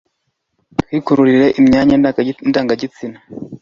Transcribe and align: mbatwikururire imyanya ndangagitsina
mbatwikururire 0.73 1.47
imyanya 1.59 1.95
ndangagitsina 2.49 3.19